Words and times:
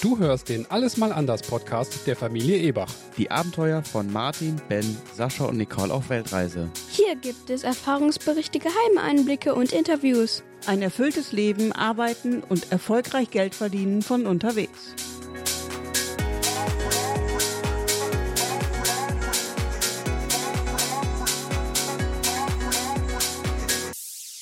Du 0.00 0.16
hörst 0.16 0.48
den 0.48 0.64
Alles 0.70 0.96
mal 0.96 1.10
anders 1.10 1.42
Podcast 1.42 2.06
der 2.06 2.14
Familie 2.14 2.56
Ebach. 2.58 2.94
Die 3.16 3.32
Abenteuer 3.32 3.82
von 3.82 4.12
Martin, 4.12 4.62
Ben, 4.68 4.96
Sascha 5.12 5.46
und 5.46 5.56
Nicole 5.56 5.92
auf 5.92 6.08
Weltreise. 6.08 6.70
Hier 6.88 7.16
gibt 7.16 7.50
es 7.50 7.64
Erfahrungsberichte, 7.64 8.60
geheime 8.60 9.02
Einblicke 9.02 9.56
und 9.56 9.72
Interviews. 9.72 10.44
Ein 10.68 10.82
erfülltes 10.82 11.32
Leben, 11.32 11.72
Arbeiten 11.72 12.44
und 12.44 12.70
erfolgreich 12.70 13.30
Geld 13.30 13.56
verdienen 13.56 14.02
von 14.02 14.26
unterwegs. 14.26 14.94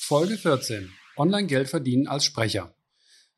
Folge 0.01 0.37
14. 0.37 0.93
Online 1.17 1.47
Geld 1.47 1.67
verdienen 1.67 2.07
als 2.07 2.25
Sprecher. 2.25 2.75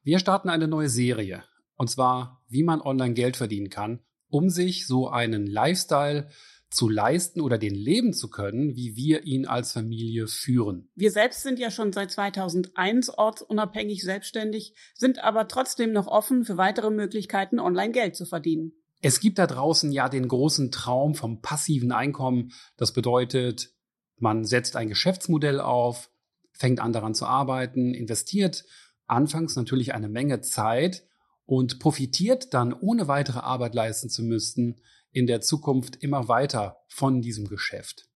Wir 0.04 0.20
starten 0.20 0.50
eine 0.50 0.68
neue 0.68 0.90
Serie. 0.90 1.46
Und 1.80 1.90
zwar, 1.90 2.44
wie 2.50 2.64
man 2.64 2.82
online 2.82 3.14
Geld 3.14 3.38
verdienen 3.38 3.70
kann, 3.70 4.02
um 4.28 4.50
sich 4.50 4.86
so 4.86 5.08
einen 5.08 5.48
Lifestyle 5.48 6.28
zu 6.70 6.90
leisten 6.90 7.40
oder 7.40 7.58
den 7.58 7.74
leben 7.74 8.12
zu 8.12 8.30
können, 8.30 8.76
wie 8.76 8.98
wir 8.98 9.24
ihn 9.24 9.48
als 9.48 9.72
Familie 9.72 10.28
führen. 10.28 10.90
Wir 10.96 11.10
selbst 11.10 11.42
sind 11.42 11.58
ja 11.58 11.72
schon 11.72 11.94
seit 11.94 12.12
2001 12.12 13.18
ortsunabhängig 13.18 14.04
selbstständig, 14.04 14.76
sind 14.94 15.24
aber 15.24 15.48
trotzdem 15.48 15.94
noch 15.94 16.08
offen 16.08 16.44
für 16.44 16.58
weitere 16.58 16.92
Möglichkeiten, 16.92 17.60
online 17.60 17.94
Geld 17.94 18.18
zu 18.18 18.26
verdienen. 18.26 18.74
Es 19.02 19.22
gibt 19.22 19.40
da 19.40 19.48
draußen 19.48 19.94
ja 19.94 20.10
den 20.10 20.28
großen 20.28 20.72
Traum 20.72 21.16
vom 21.16 21.42
passiven 21.42 21.94
Einkommen. 21.94 22.52
Das 22.76 22.92
bedeutet, 22.92 23.74
man 24.18 24.44
setzt 24.44 24.76
ein 24.76 24.90
Geschäftsmodell 24.90 25.62
auf, 25.62 26.12
fängt 26.52 26.82
an 26.82 26.92
daran 26.92 27.16
zu 27.16 27.26
arbeiten, 27.26 27.94
investiert 27.94 28.66
anfangs 29.08 29.56
natürlich 29.56 29.94
eine 29.94 30.10
Menge 30.10 30.42
Zeit 30.42 31.06
und 31.50 31.80
profitiert 31.80 32.54
dann, 32.54 32.74
ohne 32.74 33.08
weitere 33.08 33.40
Arbeit 33.40 33.74
leisten 33.74 34.08
zu 34.08 34.22
müssen, 34.22 34.80
in 35.12 35.26
der 35.26 35.42
Zukunft 35.42 35.96
immer 35.96 36.28
weiter 36.28 36.78
von 36.88 37.22
diesem 37.22 37.48
Geschäft. 37.48 38.08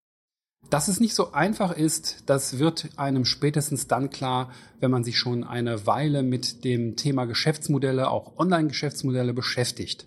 Dass 0.69 0.87
es 0.87 0.99
nicht 0.99 1.15
so 1.15 1.31
einfach 1.31 1.75
ist, 1.75 2.25
das 2.27 2.59
wird 2.59 2.91
einem 2.95 3.25
spätestens 3.25 3.87
dann 3.87 4.11
klar, 4.11 4.51
wenn 4.79 4.91
man 4.91 5.03
sich 5.03 5.17
schon 5.17 5.43
eine 5.43 5.87
Weile 5.87 6.21
mit 6.21 6.63
dem 6.63 6.95
Thema 6.95 7.25
Geschäftsmodelle, 7.25 8.11
auch 8.11 8.37
Online-Geschäftsmodelle 8.37 9.33
beschäftigt. 9.33 10.05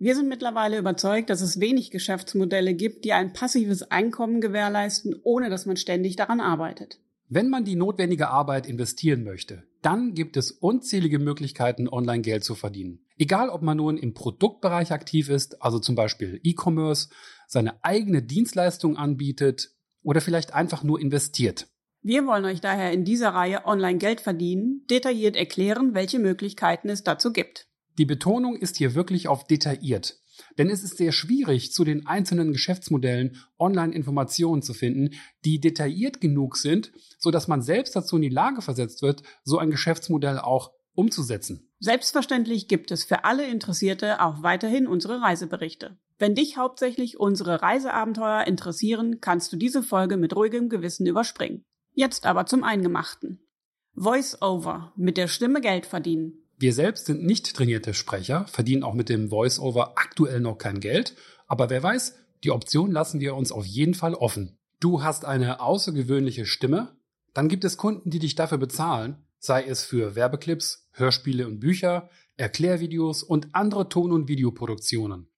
Wir 0.00 0.16
sind 0.16 0.28
mittlerweile 0.28 0.76
überzeugt, 0.76 1.30
dass 1.30 1.42
es 1.42 1.60
wenig 1.60 1.92
Geschäftsmodelle 1.92 2.74
gibt, 2.74 3.04
die 3.04 3.12
ein 3.12 3.32
passives 3.32 3.92
Einkommen 3.92 4.40
gewährleisten, 4.40 5.14
ohne 5.22 5.50
dass 5.50 5.66
man 5.66 5.76
ständig 5.76 6.16
daran 6.16 6.40
arbeitet. 6.40 6.98
Wenn 7.28 7.48
man 7.48 7.64
die 7.64 7.76
notwendige 7.76 8.28
Arbeit 8.28 8.66
investieren 8.66 9.22
möchte, 9.22 9.69
dann 9.82 10.14
gibt 10.14 10.36
es 10.36 10.50
unzählige 10.50 11.18
Möglichkeiten, 11.18 11.88
online 11.88 12.22
Geld 12.22 12.44
zu 12.44 12.54
verdienen. 12.54 13.04
Egal, 13.16 13.48
ob 13.48 13.62
man 13.62 13.76
nun 13.76 13.96
im 13.96 14.14
Produktbereich 14.14 14.92
aktiv 14.92 15.28
ist, 15.28 15.62
also 15.62 15.78
zum 15.78 15.94
Beispiel 15.94 16.40
E-Commerce, 16.42 17.08
seine 17.46 17.82
eigene 17.84 18.22
Dienstleistung 18.22 18.96
anbietet 18.96 19.74
oder 20.02 20.20
vielleicht 20.20 20.54
einfach 20.54 20.82
nur 20.82 21.00
investiert. 21.00 21.68
Wir 22.02 22.26
wollen 22.26 22.46
euch 22.46 22.60
daher 22.60 22.92
in 22.92 23.04
dieser 23.04 23.30
Reihe 23.30 23.66
Online 23.66 23.98
Geld 23.98 24.20
verdienen 24.20 24.86
detailliert 24.88 25.36
erklären, 25.36 25.94
welche 25.94 26.18
Möglichkeiten 26.18 26.88
es 26.88 27.04
dazu 27.04 27.32
gibt. 27.32 27.68
Die 27.98 28.06
Betonung 28.06 28.56
ist 28.56 28.76
hier 28.76 28.94
wirklich 28.94 29.28
auf 29.28 29.46
detailliert. 29.46 30.19
Denn 30.58 30.70
es 30.70 30.82
ist 30.82 30.96
sehr 30.96 31.12
schwierig, 31.12 31.72
zu 31.72 31.84
den 31.84 32.06
einzelnen 32.06 32.52
Geschäftsmodellen 32.52 33.36
Online-Informationen 33.58 34.62
zu 34.62 34.74
finden, 34.74 35.14
die 35.44 35.60
detailliert 35.60 36.20
genug 36.20 36.56
sind, 36.56 36.92
so 37.18 37.30
dass 37.30 37.48
man 37.48 37.62
selbst 37.62 37.96
dazu 37.96 38.16
in 38.16 38.22
die 38.22 38.28
Lage 38.28 38.62
versetzt 38.62 39.02
wird, 39.02 39.22
so 39.44 39.58
ein 39.58 39.70
Geschäftsmodell 39.70 40.38
auch 40.38 40.72
umzusetzen. 40.94 41.70
Selbstverständlich 41.78 42.68
gibt 42.68 42.90
es 42.90 43.04
für 43.04 43.24
alle 43.24 43.46
Interessierte 43.46 44.20
auch 44.20 44.42
weiterhin 44.42 44.86
unsere 44.86 45.22
Reiseberichte. 45.22 45.96
Wenn 46.18 46.34
dich 46.34 46.58
hauptsächlich 46.58 47.18
unsere 47.18 47.62
Reiseabenteuer 47.62 48.46
interessieren, 48.46 49.20
kannst 49.20 49.52
du 49.52 49.56
diese 49.56 49.82
Folge 49.82 50.18
mit 50.18 50.36
ruhigem 50.36 50.68
Gewissen 50.68 51.06
überspringen. 51.06 51.64
Jetzt 51.94 52.26
aber 52.26 52.44
zum 52.44 52.64
Eingemachten. 52.64 53.40
Voice-over, 53.94 54.92
mit 54.96 55.16
der 55.16 55.28
Stimme 55.28 55.60
Geld 55.60 55.86
verdienen. 55.86 56.39
Wir 56.60 56.74
selbst 56.74 57.06
sind 57.06 57.24
nicht 57.24 57.56
trainierte 57.56 57.94
Sprecher, 57.94 58.44
verdienen 58.46 58.82
auch 58.82 58.92
mit 58.92 59.08
dem 59.08 59.30
Voice-Over 59.30 59.94
aktuell 59.96 60.40
noch 60.40 60.58
kein 60.58 60.78
Geld, 60.78 61.16
aber 61.46 61.70
wer 61.70 61.82
weiß, 61.82 62.16
die 62.44 62.50
Option 62.50 62.92
lassen 62.92 63.18
wir 63.18 63.34
uns 63.34 63.50
auf 63.50 63.64
jeden 63.64 63.94
Fall 63.94 64.12
offen. 64.12 64.58
Du 64.78 65.02
hast 65.02 65.24
eine 65.24 65.60
außergewöhnliche 65.60 66.44
Stimme, 66.44 66.98
dann 67.32 67.48
gibt 67.48 67.64
es 67.64 67.78
Kunden, 67.78 68.10
die 68.10 68.18
dich 68.18 68.34
dafür 68.34 68.58
bezahlen, 68.58 69.24
sei 69.38 69.64
es 69.64 69.84
für 69.84 70.16
Werbeclips, 70.16 70.90
Hörspiele 70.92 71.46
und 71.46 71.60
Bücher, 71.60 72.10
Erklärvideos 72.36 73.22
und 73.22 73.54
andere 73.54 73.88
Ton- 73.88 74.12
und 74.12 74.28
Videoproduktionen. 74.28 75.28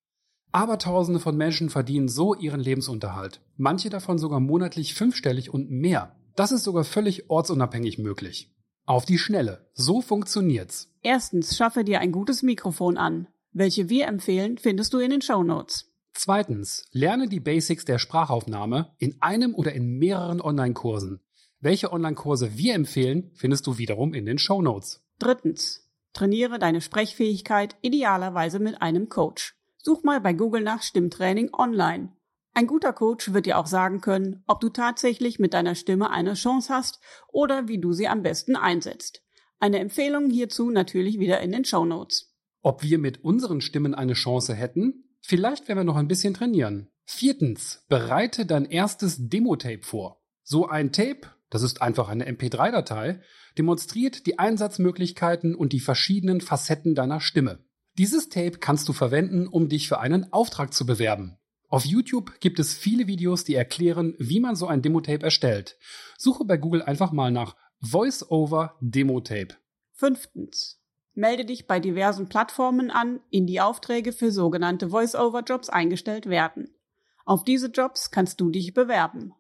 Abertausende 0.51 1.21
von 1.21 1.37
Menschen 1.37 1.71
verdienen 1.71 2.09
so 2.09 2.35
ihren 2.35 2.61
Lebensunterhalt, 2.61 3.41
manche 3.57 3.91
davon 3.91 4.19
sogar 4.19 4.41
monatlich 4.41 4.95
fünfstellig 4.95 5.55
und 5.55 5.71
mehr. 5.71 6.17
Das 6.35 6.51
ist 6.51 6.65
sogar 6.65 6.83
völlig 6.83 7.31
ortsunabhängig 7.31 7.99
möglich. 7.99 8.53
Auf 8.85 9.05
die 9.05 9.19
Schnelle. 9.19 9.71
So 9.75 10.01
funktioniert's. 10.01 10.91
Erstens, 11.03 11.57
schaffe 11.57 11.85
dir 11.85 12.01
ein 12.01 12.13
gutes 12.13 12.43
Mikrofon 12.43 12.97
an. 12.97 13.29
Welche 13.53 13.89
wir 13.89 14.07
empfehlen, 14.07 14.59
findest 14.59 14.93
du 14.93 14.99
in 14.99 15.11
den 15.11 15.23
Show 15.23 15.43
Notes. 15.43 15.93
Zweitens, 16.15 16.85
lerne 16.93 17.29
die 17.29 17.41
Basics 17.41 17.85
der 17.85 17.99
Sprachaufnahme 17.99 18.95
in 18.99 19.17
einem 19.21 19.55
oder 19.55 19.73
in 19.73 19.99
mehreren 19.99 20.41
Online-Kursen. 20.41 21.21
Welche 21.61 21.93
Online-Kurse 21.93 22.57
wir 22.59 22.75
empfehlen, 22.75 23.31
findest 23.35 23.67
du 23.67 23.79
wiederum 23.79 24.15
in 24.15 24.27
den 24.27 24.39
Show 24.39 24.63
Notes. 24.63 25.03
Drittens, 25.19 25.89
trainiere 26.13 26.59
deine 26.59 26.81
Sprechfähigkeit 26.81 27.77
idealerweise 27.83 28.59
mit 28.59 28.83
einem 28.83 29.09
Coach. 29.09 29.55
Such 29.77 30.03
mal 30.03 30.21
bei 30.21 30.33
Google 30.33 30.63
nach 30.63 30.83
Stimmtraining 30.83 31.55
online. 31.55 32.11
Ein 32.55 32.67
guter 32.67 32.93
Coach 32.93 33.33
wird 33.33 33.47
dir 33.47 33.59
auch 33.59 33.67
sagen 33.67 34.03
können, 34.03 34.43
ob 34.47 34.61
du 34.61 34.69
tatsächlich 34.69 35.39
mit 35.39 35.55
deiner 35.55 35.75
Stimme 35.75 36.11
eine 36.11 36.35
Chance 36.35 36.73
hast 36.73 37.01
oder 37.29 37.67
wie 37.67 37.79
du 37.79 37.93
sie 37.93 38.09
am 38.09 38.23
besten 38.23 38.57
einsetzt. 38.57 39.23
Eine 39.59 39.79
Empfehlung 39.79 40.29
hierzu 40.29 40.71
natürlich 40.71 41.19
wieder 41.19 41.41
in 41.41 41.53
den 41.53 41.65
Show 41.65 41.87
Notes. 41.87 42.35
Ob 42.61 42.83
wir 42.83 42.99
mit 42.99 43.25
unseren 43.25 43.61
Stimmen 43.61 43.95
eine 43.95 44.13
Chance 44.13 44.55
hätten? 44.55 45.17
Vielleicht 45.23 45.69
werden 45.69 45.79
wir 45.79 45.85
noch 45.85 45.97
ein 45.97 46.09
bisschen 46.09 46.35
trainieren. 46.35 46.91
Viertens, 47.05 47.85
bereite 47.89 48.45
dein 48.45 48.67
erstes 48.67 49.17
Demo-Tape 49.19 49.83
vor. 49.83 50.23
So 50.43 50.69
ein 50.69 50.93
Tape, 50.93 51.29
das 51.49 51.63
ist 51.63 51.81
einfach 51.81 52.09
eine 52.09 52.29
MP3-Datei, 52.29 53.21
demonstriert 53.57 54.27
die 54.27 54.39
Einsatzmöglichkeiten 54.39 55.55
und 55.55 55.73
die 55.73 55.81
verschiedenen 55.81 56.41
Facetten 56.41 56.95
deiner 56.95 57.21
Stimme. 57.21 57.65
Dieses 57.99 58.29
Tape 58.29 58.59
kannst 58.59 58.89
du 58.89 58.93
verwenden, 58.93 59.47
um 59.47 59.69
dich 59.69 59.89
für 59.89 60.01
einen 60.01 60.33
Auftrag 60.33 60.75
zu 60.75 60.87
bewerben. 60.87 61.39
Auf 61.73 61.87
YouTube 61.87 62.39
gibt 62.41 62.59
es 62.59 62.75
viele 62.75 63.07
Videos, 63.07 63.45
die 63.45 63.55
erklären, 63.55 64.15
wie 64.19 64.41
man 64.41 64.57
so 64.57 64.67
ein 64.67 64.83
Demo-Tape 64.83 65.23
erstellt. 65.25 65.79
Suche 66.19 66.45
bei 66.45 66.59
Google 66.59 66.83
einfach 66.83 67.13
mal 67.13 67.31
nach 67.31 67.57
Voice-over 67.81 68.77
Demo-Tape. 68.83 69.57
Fünftens. 69.95 70.83
Melde 71.15 71.47
dich 71.47 71.67
bei 71.67 71.81
diversen 71.81 72.29
Plattformen 72.29 72.91
an, 72.91 73.21
in 73.31 73.47
die 73.47 73.63
Aufträge 73.63 74.13
für 74.13 74.31
sogenannte 74.31 74.91
Voice-over-Jobs 74.91 75.71
eingestellt 75.71 76.27
werden. 76.27 76.77
Auf 77.25 77.43
diese 77.43 77.69
Jobs 77.69 78.11
kannst 78.11 78.43
du 78.43 78.51
dich 78.51 78.75
bewerben. 78.75 79.33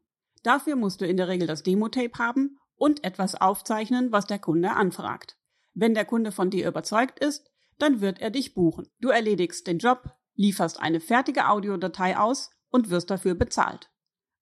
Dafür 0.42 0.76
musst 0.76 1.02
du 1.02 1.06
in 1.06 1.18
der 1.18 1.28
Regel 1.28 1.46
das 1.46 1.62
Demo-Tape 1.62 2.18
haben 2.18 2.58
und 2.76 3.04
etwas 3.04 3.34
aufzeichnen, 3.34 4.10
was 4.10 4.26
der 4.26 4.38
Kunde 4.38 4.70
anfragt. 4.70 5.36
Wenn 5.74 5.92
der 5.92 6.06
Kunde 6.06 6.32
von 6.32 6.48
dir 6.48 6.66
überzeugt 6.66 7.18
ist, 7.18 7.50
dann 7.78 8.00
wird 8.00 8.22
er 8.22 8.30
dich 8.30 8.54
buchen. 8.54 8.88
Du 9.02 9.10
erledigst 9.10 9.66
den 9.66 9.76
Job, 9.76 10.16
lieferst 10.42 10.80
eine 10.80 11.00
fertige 11.00 11.48
Audiodatei 11.48 12.18
aus 12.18 12.50
und 12.70 12.90
wirst 12.90 13.10
dafür 13.10 13.34
bezahlt. 13.34 13.90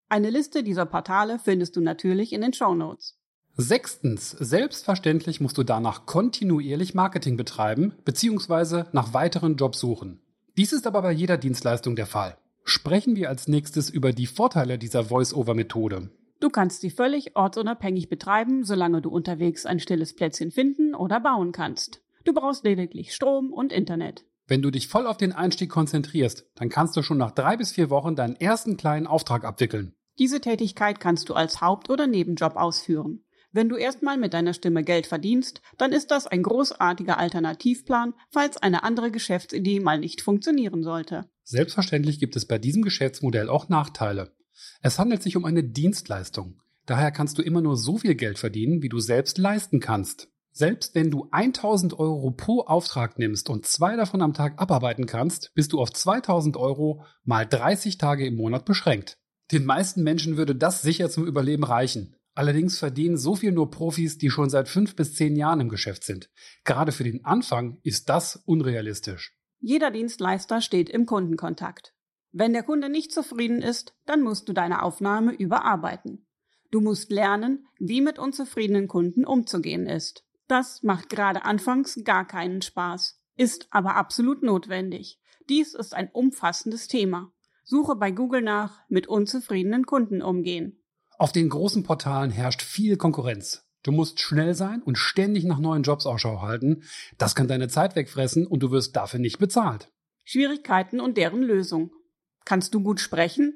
Eine 0.09 0.31
Liste 0.31 0.65
dieser 0.65 0.87
Portale 0.87 1.39
findest 1.39 1.77
du 1.77 1.81
natürlich 1.81 2.33
in 2.33 2.41
den 2.41 2.53
Show 2.53 2.75
Notes. 2.75 3.17
Sechstens, 3.57 4.31
selbstverständlich 4.31 5.41
musst 5.41 5.59
du 5.59 5.63
danach 5.63 6.07
kontinuierlich 6.07 6.95
Marketing 6.95 7.37
betreiben 7.37 7.93
bzw. 8.05 8.85
nach 8.93 9.13
weiteren 9.13 9.57
Jobs 9.57 9.79
suchen. 9.79 10.21
Dies 10.57 10.73
ist 10.73 10.87
aber 10.87 11.03
bei 11.03 11.13
jeder 11.13 11.37
Dienstleistung 11.37 11.95
der 11.95 12.07
Fall. 12.07 12.39
Sprechen 12.65 13.17
wir 13.17 13.29
als 13.29 13.49
nächstes 13.49 13.91
über 13.91 14.13
die 14.13 14.27
Vorteile 14.27 14.79
dieser 14.79 15.05
Voice-Over-Methode. 15.05 16.11
Du 16.41 16.49
kannst 16.49 16.81
sie 16.81 16.91
völlig 16.91 17.37
ortsunabhängig 17.37 18.09
betreiben, 18.09 18.65
solange 18.65 19.03
du 19.03 19.11
unterwegs 19.11 19.67
ein 19.67 19.79
stilles 19.79 20.15
Plätzchen 20.15 20.51
finden 20.51 20.95
oder 20.95 21.21
bauen 21.21 21.53
kannst. 21.53 22.01
Du 22.25 22.33
brauchst 22.33 22.65
lediglich 22.65 23.15
Strom 23.15 23.53
und 23.53 23.73
Internet. 23.73 24.25
Wenn 24.51 24.63
du 24.63 24.73
dich 24.73 24.89
voll 24.89 25.07
auf 25.07 25.17
den 25.17 25.33
Einstieg 25.33 25.71
konzentrierst, 25.71 26.45
dann 26.57 26.71
kannst 26.71 26.97
du 26.97 27.03
schon 27.03 27.19
nach 27.19 27.31
drei 27.31 27.57
bis 27.57 27.71
vier 27.71 27.89
Wochen 27.89 28.17
deinen 28.17 28.35
ersten 28.35 28.77
kleinen 28.77 29.07
Auftrag 29.07 29.45
abwickeln. 29.45 29.95
Diese 30.19 30.41
Tätigkeit 30.41 30.99
kannst 30.99 31.29
du 31.29 31.35
als 31.35 31.61
Haupt- 31.61 31.89
oder 31.89 32.09
Nebenjob 32.09 32.57
ausführen. 32.57 33.25
Wenn 33.53 33.69
du 33.69 33.77
erstmal 33.77 34.19
mit 34.19 34.35
deiner 34.35 34.53
Stimme 34.53 34.83
Geld 34.83 35.07
verdienst, 35.07 35.63
dann 35.79 35.93
ist 35.93 36.11
das 36.11 36.27
ein 36.27 36.43
großartiger 36.43 37.17
Alternativplan, 37.17 38.15
falls 38.29 38.57
eine 38.57 38.83
andere 38.83 39.13
Geschäftsidee 39.13 39.79
mal 39.79 40.01
nicht 40.01 40.21
funktionieren 40.21 40.83
sollte. 40.83 41.31
Selbstverständlich 41.45 42.19
gibt 42.19 42.35
es 42.35 42.45
bei 42.45 42.59
diesem 42.59 42.83
Geschäftsmodell 42.83 43.49
auch 43.49 43.69
Nachteile. 43.69 44.35
Es 44.83 44.99
handelt 44.99 45.23
sich 45.23 45.37
um 45.37 45.45
eine 45.45 45.63
Dienstleistung. 45.63 46.61
Daher 46.87 47.13
kannst 47.13 47.39
du 47.39 47.43
immer 47.43 47.61
nur 47.61 47.77
so 47.77 47.99
viel 47.99 48.17
Geld 48.17 48.41
verdienen, 48.41 48.83
wie 48.83 48.89
du 48.89 48.99
selbst 48.99 49.39
leisten 49.39 49.79
kannst. 49.79 50.29
Selbst 50.53 50.95
wenn 50.95 51.11
du 51.11 51.29
1000 51.31 51.99
Euro 51.99 52.33
pro 52.33 52.63
Auftrag 52.63 53.19
nimmst 53.19 53.49
und 53.49 53.67
zwei 53.67 53.97
davon 53.97 54.21
am 54.21 54.35
Tag 54.35 54.61
abarbeiten 54.61 55.07
kannst, 55.07 55.53
bist 55.55 55.73
du 55.73 55.81
auf 55.81 55.93
2000 55.93 56.57
Euro 56.57 57.05
mal 57.25 57.47
30 57.47 57.99
Tage 57.99 58.27
im 58.27 58.37
Monat 58.37 58.65
beschränkt. 58.65 59.17
Den 59.53 59.65
meisten 59.65 60.03
Menschen 60.03 60.37
würde 60.37 60.55
das 60.55 60.83
sicher 60.83 61.11
zum 61.11 61.27
Überleben 61.27 61.65
reichen. 61.65 62.17
Allerdings 62.35 62.79
verdienen 62.79 63.17
so 63.17 63.35
viel 63.35 63.53
nur 63.53 63.71
Profis, 63.71 64.17
die 64.17 64.31
schon 64.31 64.51
seit 64.51 64.69
fünf 64.69 64.95
bis 64.97 65.15
zehn 65.15 65.37
Jahren 65.37 65.61
im 65.61 65.69
Geschäft 65.69 66.05
sind. 66.05 66.31
Gerade 66.65 66.93
für 66.93 67.05
den 67.05 67.25
Anfang 67.25 67.79
ist 67.83 68.09
das 68.09 68.37
unrealistisch. 68.37 69.37
Jeder 69.59 69.91
Dienstleister 69.91 70.61
steht 70.61 70.89
im 70.89 71.07
Kundenkontakt. 71.07 71.93
Wenn 72.33 72.53
der 72.53 72.63
Kunde 72.63 72.89
nicht 72.89 73.13
zufrieden 73.13 73.61
ist, 73.61 73.95
dann 74.07 74.23
musst 74.23 74.49
du 74.49 74.53
deine 74.53 74.83
Aufnahme 74.83 75.33
überarbeiten. 75.33 76.27
Du 76.71 76.81
musst 76.81 77.11
lernen, 77.11 77.67
wie 77.79 78.01
mit 78.01 78.19
unzufriedenen 78.19 78.87
Kunden 78.87 79.25
umzugehen 79.25 79.87
ist. 79.87 80.25
Das 80.51 80.83
macht 80.83 81.11
gerade 81.11 81.45
anfangs 81.45 82.01
gar 82.03 82.27
keinen 82.27 82.61
Spaß, 82.61 83.21
ist 83.37 83.69
aber 83.71 83.95
absolut 83.95 84.43
notwendig. 84.43 85.21
Dies 85.49 85.75
ist 85.75 85.95
ein 85.95 86.11
umfassendes 86.13 86.89
Thema. 86.89 87.33
Suche 87.63 87.95
bei 87.95 88.11
Google 88.11 88.43
nach 88.43 88.81
mit 88.89 89.07
unzufriedenen 89.07 89.87
Kunden 89.87 90.23
umgehen. 90.23 90.83
Auf 91.19 91.31
den 91.31 91.51
großen 91.51 91.85
Portalen 91.85 92.33
herrscht 92.33 92.63
viel 92.63 92.97
Konkurrenz. 92.97 93.65
Du 93.85 93.93
musst 93.93 94.19
schnell 94.19 94.55
sein 94.55 94.83
und 94.83 94.99
ständig 94.99 95.45
nach 95.45 95.61
neuen 95.61 95.85
Jobs 95.85 96.05
Ausschau 96.05 96.43
halten. 96.43 96.83
Das 97.17 97.37
kann 97.37 97.47
deine 97.47 97.69
Zeit 97.69 97.95
wegfressen 97.95 98.45
und 98.45 98.61
du 98.61 98.73
wirst 98.73 98.97
dafür 98.97 99.21
nicht 99.21 99.39
bezahlt. 99.39 99.93
Schwierigkeiten 100.25 100.99
und 100.99 101.17
deren 101.17 101.43
Lösung. 101.43 101.93
Kannst 102.45 102.75
du 102.75 102.83
gut 102.83 102.99
sprechen? 102.99 103.55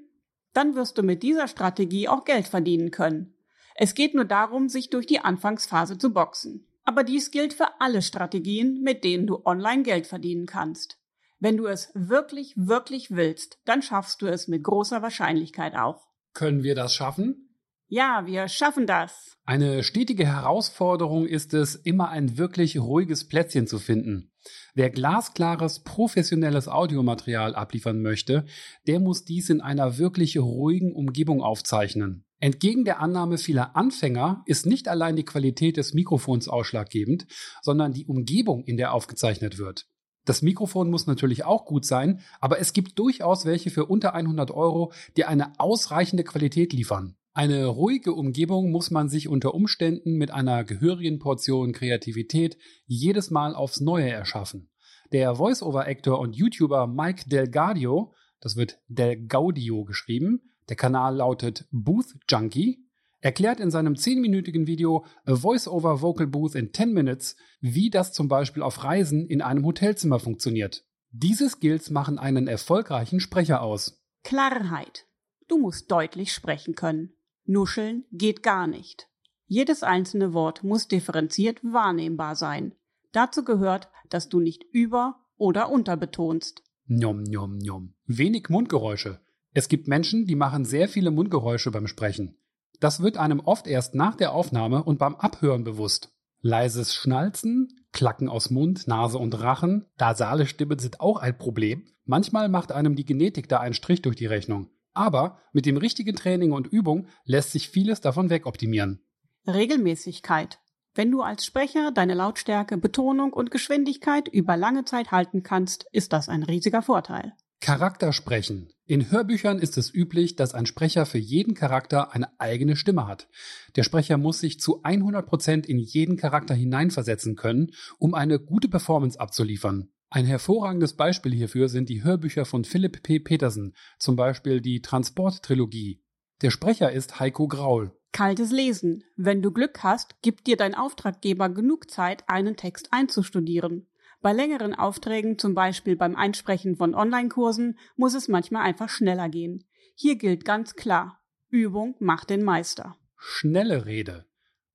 Dann 0.52 0.76
wirst 0.76 0.96
du 0.96 1.02
mit 1.02 1.24
dieser 1.24 1.48
Strategie 1.48 2.06
auch 2.06 2.24
Geld 2.24 2.46
verdienen 2.46 2.92
können. 2.92 3.34
Es 3.74 3.96
geht 3.96 4.14
nur 4.14 4.26
darum, 4.26 4.68
sich 4.68 4.90
durch 4.90 5.06
die 5.06 5.18
Anfangsphase 5.18 5.98
zu 5.98 6.12
boxen. 6.12 6.68
Aber 6.84 7.02
dies 7.02 7.30
gilt 7.30 7.54
für 7.54 7.80
alle 7.80 8.02
Strategien, 8.02 8.82
mit 8.82 9.04
denen 9.04 9.26
du 9.26 9.44
online 9.44 9.82
Geld 9.82 10.06
verdienen 10.06 10.46
kannst. 10.46 10.98
Wenn 11.40 11.56
du 11.56 11.66
es 11.66 11.90
wirklich, 11.94 12.54
wirklich 12.56 13.10
willst, 13.10 13.58
dann 13.64 13.82
schaffst 13.82 14.22
du 14.22 14.26
es 14.26 14.48
mit 14.48 14.62
großer 14.62 15.02
Wahrscheinlichkeit 15.02 15.74
auch. 15.74 16.06
Können 16.32 16.62
wir 16.62 16.74
das 16.74 16.94
schaffen? 16.94 17.44
Ja, 17.88 18.22
wir 18.26 18.48
schaffen 18.48 18.86
das. 18.86 19.36
Eine 19.44 19.82
stetige 19.82 20.26
Herausforderung 20.26 21.26
ist 21.26 21.52
es, 21.54 21.74
immer 21.74 22.08
ein 22.08 22.38
wirklich 22.38 22.78
ruhiges 22.78 23.28
Plätzchen 23.28 23.66
zu 23.66 23.78
finden. 23.78 24.32
Wer 24.74 24.90
glasklares, 24.90 25.84
professionelles 25.84 26.66
Audiomaterial 26.66 27.54
abliefern 27.54 28.00
möchte, 28.00 28.46
der 28.86 29.00
muss 29.00 29.24
dies 29.24 29.50
in 29.50 29.60
einer 29.60 29.98
wirklich 29.98 30.38
ruhigen 30.38 30.94
Umgebung 30.94 31.42
aufzeichnen. 31.42 32.24
Entgegen 32.44 32.84
der 32.84 33.00
Annahme 33.00 33.38
vieler 33.38 33.74
Anfänger 33.74 34.42
ist 34.44 34.66
nicht 34.66 34.86
allein 34.86 35.16
die 35.16 35.24
Qualität 35.24 35.78
des 35.78 35.94
Mikrofons 35.94 36.46
ausschlaggebend, 36.46 37.26
sondern 37.62 37.94
die 37.94 38.04
Umgebung, 38.04 38.64
in 38.64 38.76
der 38.76 38.92
aufgezeichnet 38.92 39.56
wird. 39.56 39.86
Das 40.26 40.42
Mikrofon 40.42 40.90
muss 40.90 41.06
natürlich 41.06 41.46
auch 41.46 41.64
gut 41.64 41.86
sein, 41.86 42.20
aber 42.40 42.58
es 42.58 42.74
gibt 42.74 42.98
durchaus 42.98 43.46
welche 43.46 43.70
für 43.70 43.86
unter 43.86 44.14
100 44.14 44.50
Euro, 44.50 44.92
die 45.16 45.24
eine 45.24 45.58
ausreichende 45.58 46.22
Qualität 46.22 46.74
liefern. 46.74 47.16
Eine 47.32 47.64
ruhige 47.64 48.12
Umgebung 48.12 48.70
muss 48.70 48.90
man 48.90 49.08
sich 49.08 49.26
unter 49.26 49.54
Umständen 49.54 50.18
mit 50.18 50.30
einer 50.30 50.64
gehörigen 50.64 51.20
Portion 51.20 51.72
Kreativität 51.72 52.58
jedes 52.84 53.30
Mal 53.30 53.54
aufs 53.54 53.80
Neue 53.80 54.10
erschaffen. 54.10 54.68
Der 55.12 55.36
Voice-Over-Actor 55.36 56.18
und 56.18 56.36
YouTuber 56.36 56.88
Mike 56.88 57.26
Del 57.26 57.48
Gaudio, 57.48 58.12
das 58.40 58.56
wird 58.56 58.82
Del 58.88 59.26
Gaudio 59.26 59.84
geschrieben, 59.84 60.50
der 60.68 60.76
Kanal 60.76 61.16
lautet 61.16 61.66
Booth 61.70 62.14
Junkie, 62.28 62.88
erklärt 63.20 63.60
in 63.60 63.70
seinem 63.70 63.94
10-minütigen 63.94 64.66
Video 64.66 65.06
A 65.24 65.34
Voice-Over 65.34 66.02
Vocal 66.02 66.26
Booth 66.26 66.54
in 66.54 66.72
10 66.72 66.92
Minutes, 66.92 67.36
wie 67.60 67.90
das 67.90 68.12
zum 68.12 68.28
Beispiel 68.28 68.62
auf 68.62 68.84
Reisen 68.84 69.26
in 69.26 69.40
einem 69.40 69.64
Hotelzimmer 69.64 70.18
funktioniert. 70.18 70.84
Diese 71.10 71.48
Skills 71.48 71.90
machen 71.90 72.18
einen 72.18 72.48
erfolgreichen 72.48 73.20
Sprecher 73.20 73.62
aus. 73.62 74.02
Klarheit. 74.24 75.06
Du 75.48 75.58
musst 75.58 75.90
deutlich 75.90 76.32
sprechen 76.32 76.74
können. 76.74 77.14
Nuscheln 77.44 78.04
geht 78.10 78.42
gar 78.42 78.66
nicht. 78.66 79.08
Jedes 79.46 79.82
einzelne 79.82 80.32
Wort 80.32 80.64
muss 80.64 80.88
differenziert 80.88 81.62
wahrnehmbar 81.62 82.34
sein. 82.34 82.74
Dazu 83.12 83.44
gehört, 83.44 83.88
dass 84.08 84.28
du 84.28 84.40
nicht 84.40 84.64
über- 84.72 85.20
oder 85.36 85.70
unterbetonst. 85.70 86.62
Njom, 86.86 87.22
njom, 87.22 87.58
njom. 87.58 87.94
Wenig 88.06 88.48
Mundgeräusche. 88.48 89.20
Es 89.54 89.68
gibt 89.68 89.86
Menschen, 89.86 90.26
die 90.26 90.34
machen 90.34 90.64
sehr 90.64 90.88
viele 90.88 91.12
Mundgeräusche 91.12 91.70
beim 91.70 91.86
Sprechen. 91.86 92.36
Das 92.80 93.00
wird 93.00 93.16
einem 93.16 93.38
oft 93.38 93.68
erst 93.68 93.94
nach 93.94 94.16
der 94.16 94.32
Aufnahme 94.32 94.82
und 94.82 94.98
beim 94.98 95.14
Abhören 95.14 95.62
bewusst. 95.62 96.12
Leises 96.40 96.92
Schnalzen, 96.94 97.68
Klacken 97.92 98.28
aus 98.28 98.50
Mund, 98.50 98.88
Nase 98.88 99.16
und 99.16 99.40
Rachen, 99.40 99.86
nasale 99.96 100.46
Stimmen 100.46 100.80
sind 100.80 101.00
auch 101.00 101.18
ein 101.18 101.38
Problem. 101.38 101.86
Manchmal 102.04 102.48
macht 102.48 102.72
einem 102.72 102.96
die 102.96 103.04
Genetik 103.06 103.48
da 103.48 103.60
einen 103.60 103.74
Strich 103.74 104.02
durch 104.02 104.16
die 104.16 104.26
Rechnung. 104.26 104.70
Aber 104.92 105.38
mit 105.52 105.66
dem 105.66 105.76
richtigen 105.76 106.16
Training 106.16 106.52
und 106.52 106.66
Übung 106.66 107.06
lässt 107.24 107.52
sich 107.52 107.68
vieles 107.68 108.00
davon 108.00 108.30
wegoptimieren. 108.30 109.06
Regelmäßigkeit. 109.46 110.58
Wenn 110.94 111.10
du 111.10 111.22
als 111.22 111.44
Sprecher 111.46 111.92
deine 111.92 112.14
Lautstärke, 112.14 112.76
Betonung 112.76 113.32
und 113.32 113.50
Geschwindigkeit 113.50 114.28
über 114.28 114.56
lange 114.56 114.84
Zeit 114.84 115.12
halten 115.12 115.42
kannst, 115.44 115.86
ist 115.92 116.12
das 116.12 116.28
ein 116.28 116.42
riesiger 116.42 116.82
Vorteil. 116.82 117.34
Charaktersprechen. 117.64 118.68
In 118.84 119.10
Hörbüchern 119.10 119.58
ist 119.58 119.78
es 119.78 119.92
üblich, 119.92 120.36
dass 120.36 120.52
ein 120.52 120.66
Sprecher 120.66 121.06
für 121.06 121.16
jeden 121.16 121.54
Charakter 121.54 122.12
eine 122.12 122.38
eigene 122.38 122.76
Stimme 122.76 123.06
hat. 123.06 123.26
Der 123.74 123.84
Sprecher 123.84 124.18
muss 124.18 124.40
sich 124.40 124.60
zu 124.60 124.82
100 124.82 125.24
Prozent 125.26 125.66
in 125.66 125.78
jeden 125.78 126.18
Charakter 126.18 126.52
hineinversetzen 126.52 127.36
können, 127.36 127.70
um 127.98 128.12
eine 128.12 128.38
gute 128.38 128.68
Performance 128.68 129.18
abzuliefern. 129.18 129.88
Ein 130.10 130.26
hervorragendes 130.26 130.92
Beispiel 130.92 131.32
hierfür 131.32 131.70
sind 131.70 131.88
die 131.88 132.04
Hörbücher 132.04 132.44
von 132.44 132.66
Philipp 132.66 133.02
P. 133.02 133.18
Petersen, 133.18 133.74
zum 133.98 134.14
Beispiel 134.14 134.60
die 134.60 134.82
Transport-Trilogie. 134.82 136.02
Der 136.42 136.50
Sprecher 136.50 136.92
ist 136.92 137.18
Heiko 137.18 137.48
Graul. 137.48 137.92
Kaltes 138.12 138.52
Lesen. 138.52 139.04
Wenn 139.16 139.40
du 139.40 139.50
Glück 139.52 139.82
hast, 139.82 140.20
gibt 140.20 140.48
dir 140.48 140.58
dein 140.58 140.74
Auftraggeber 140.74 141.48
genug 141.48 141.90
Zeit, 141.90 142.24
einen 142.28 142.56
Text 142.56 142.88
einzustudieren. 142.90 143.86
Bei 144.24 144.32
längeren 144.32 144.74
Aufträgen, 144.74 145.38
zum 145.38 145.54
Beispiel 145.54 145.96
beim 145.96 146.16
Einsprechen 146.16 146.76
von 146.76 146.94
Online-Kursen, 146.94 147.78
muss 147.94 148.14
es 148.14 148.26
manchmal 148.26 148.62
einfach 148.62 148.88
schneller 148.88 149.28
gehen. 149.28 149.64
Hier 149.94 150.16
gilt 150.16 150.46
ganz 150.46 150.76
klar, 150.76 151.20
Übung 151.50 151.94
macht 151.98 152.30
den 152.30 152.42
Meister. 152.42 152.96
Schnelle 153.18 153.84
Rede. 153.84 154.24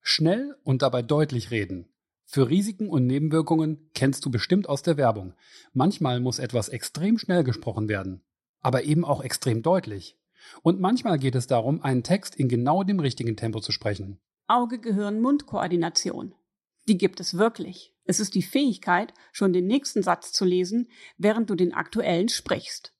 Schnell 0.01 0.55
und 0.63 0.83
dabei 0.83 1.01
deutlich 1.01 1.49
reden. 1.49 1.91
Für 2.25 2.47
Risiken 2.47 2.89
und 2.89 3.07
Nebenwirkungen 3.07 3.89
kennst 3.95 4.23
du 4.23 4.29
bestimmt 4.29 4.69
aus 4.69 4.83
der 4.83 4.97
Werbung. 4.97 5.33
Manchmal 5.73 6.19
muss 6.19 6.37
etwas 6.37 6.69
extrem 6.69 7.17
schnell 7.17 7.43
gesprochen 7.43 7.89
werden, 7.89 8.21
aber 8.59 8.83
eben 8.83 9.03
auch 9.03 9.23
extrem 9.23 9.63
deutlich. 9.63 10.15
Und 10.61 10.79
manchmal 10.79 11.17
geht 11.17 11.33
es 11.33 11.47
darum, 11.47 11.81
einen 11.81 12.03
Text 12.03 12.35
in 12.35 12.49
genau 12.49 12.83
dem 12.83 12.99
richtigen 12.99 13.35
Tempo 13.35 13.61
zu 13.61 13.71
sprechen. 13.71 14.19
Auge-Gehirn-Mund-Koordination. 14.45 16.35
Die 16.87 16.99
gibt 16.99 17.19
es 17.19 17.37
wirklich. 17.37 17.95
Es 18.09 18.19
ist 18.19 18.33
die 18.33 18.41
Fähigkeit, 18.41 19.13
schon 19.31 19.53
den 19.53 19.67
nächsten 19.67 20.01
Satz 20.01 20.31
zu 20.31 20.43
lesen, 20.43 20.87
während 21.19 21.47
du 21.51 21.53
den 21.53 21.75
aktuellen 21.75 22.27
sprichst. 22.27 22.91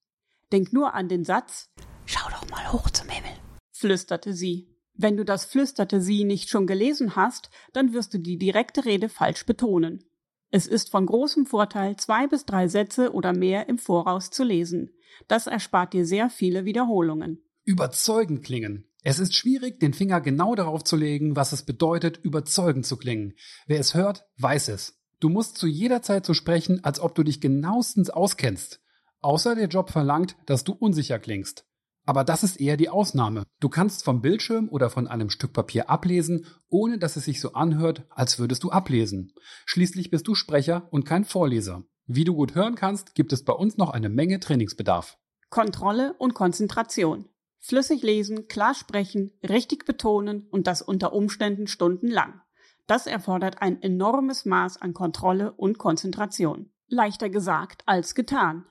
Denk 0.51 0.71
nur 0.71 0.93
an 0.93 1.09
den 1.09 1.23
Satz 1.23 1.71
Schau 2.05 2.29
doch 2.29 2.47
mal 2.51 2.71
hoch 2.71 2.91
zum 2.91 3.09
Himmel, 3.09 3.31
flüsterte 3.71 4.33
sie. 4.33 4.67
Wenn 4.93 5.17
du 5.17 5.25
das 5.25 5.45
flüsterte 5.45 5.99
sie 5.99 6.25
nicht 6.25 6.49
schon 6.49 6.67
gelesen 6.67 7.15
hast, 7.15 7.49
dann 7.73 7.91
wirst 7.91 8.13
du 8.13 8.19
die 8.19 8.37
direkte 8.37 8.85
Rede 8.85 9.09
falsch 9.09 9.47
betonen. 9.47 10.03
Es 10.51 10.67
ist 10.67 10.91
von 10.91 11.07
großem 11.07 11.47
Vorteil, 11.47 11.95
zwei 11.95 12.27
bis 12.27 12.45
drei 12.45 12.67
Sätze 12.67 13.11
oder 13.11 13.33
mehr 13.33 13.67
im 13.67 13.79
Voraus 13.79 14.29
zu 14.29 14.43
lesen. 14.43 14.91
Das 15.27 15.47
erspart 15.47 15.93
dir 15.93 16.05
sehr 16.05 16.29
viele 16.29 16.65
Wiederholungen. 16.65 17.41
Überzeugend 17.63 18.43
klingen. 18.43 18.85
Es 19.01 19.17
ist 19.17 19.33
schwierig, 19.33 19.79
den 19.79 19.95
Finger 19.95 20.21
genau 20.21 20.53
darauf 20.53 20.83
zu 20.83 20.97
legen, 20.97 21.35
was 21.35 21.51
es 21.51 21.63
bedeutet, 21.63 22.19
überzeugend 22.21 22.85
zu 22.85 22.95
klingen. 22.95 23.33
Wer 23.65 23.79
es 23.79 23.95
hört, 23.95 24.27
weiß 24.37 24.67
es. 24.67 24.98
Du 25.19 25.27
musst 25.27 25.57
zu 25.57 25.67
jeder 25.67 26.01
Zeit 26.01 26.25
so 26.25 26.33
sprechen, 26.33 26.83
als 26.83 26.99
ob 26.99 27.13
du 27.13 27.23
dich 27.23 27.41
genauestens 27.41 28.09
auskennst. 28.09 28.79
Außer 29.21 29.55
der 29.55 29.67
Job 29.67 29.89
verlangt, 29.89 30.37
dass 30.45 30.63
du 30.63 30.71
unsicher 30.71 31.19
klingst. 31.19 31.65
Aber 32.05 32.23
das 32.23 32.43
ist 32.43 32.59
eher 32.59 32.77
die 32.77 32.89
Ausnahme. 32.89 33.43
Du 33.59 33.67
kannst 33.67 34.05
vom 34.05 34.21
Bildschirm 34.21 34.69
oder 34.69 34.89
von 34.89 35.07
einem 35.07 35.29
Stück 35.29 35.51
Papier 35.51 35.89
ablesen, 35.89 36.45
ohne 36.69 36.97
dass 36.97 37.17
es 37.17 37.25
sich 37.25 37.41
so 37.41 37.53
anhört, 37.53 38.05
als 38.09 38.39
würdest 38.39 38.63
du 38.63 38.71
ablesen. 38.71 39.33
Schließlich 39.65 40.09
bist 40.09 40.27
du 40.27 40.35
Sprecher 40.35 40.87
und 40.91 41.03
kein 41.03 41.25
Vorleser. 41.25 41.83
Wie 42.07 42.23
du 42.23 42.33
gut 42.33 42.55
hören 42.55 42.75
kannst, 42.75 43.13
gibt 43.13 43.33
es 43.33 43.43
bei 43.43 43.53
uns 43.53 43.77
noch 43.77 43.89
eine 43.91 44.09
Menge 44.09 44.39
Trainingsbedarf. 44.39 45.17
Kontrolle 45.49 46.15
und 46.17 46.33
Konzentration. 46.33 47.25
Flüssig 47.59 48.01
lesen, 48.01 48.47
klar 48.47 48.73
sprechen, 48.73 49.31
richtig 49.47 49.85
betonen 49.85 50.47
und 50.49 50.65
das 50.65 50.81
unter 50.81 51.11
Umständen 51.11 51.67
stundenlang. 51.67 52.41
Das 52.89 53.05
erfordert 53.05 53.61
ein 53.61 53.79
enormes 53.83 54.45
Maß 54.45 54.81
an 54.81 54.95
Kontrolle 54.95 55.51
und 55.51 55.77
Konzentration. 55.77 56.71
Leichter 56.87 57.29
gesagt 57.29 57.83
als 57.85 58.15
getan. 58.15 58.65